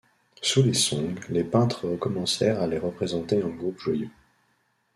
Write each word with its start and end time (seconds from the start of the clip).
Sous 0.41 0.63
les 0.63 0.73
Song, 0.73 1.19
les 1.29 1.43
peintres 1.43 1.95
commencèrent 1.99 2.59
à 2.59 2.65
les 2.65 2.79
représenter 2.79 3.43
en 3.43 3.49
groupe 3.49 3.79
joyeux. 3.79 4.09